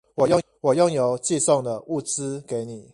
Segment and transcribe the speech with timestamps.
[0.61, 2.89] 我用郵寄送了物資給你